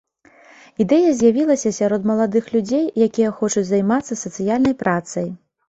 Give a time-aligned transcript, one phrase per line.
[0.85, 5.33] Ідэя з'явілася сярод маладых людзей, якія хочуць займацца сацыяльнай працай.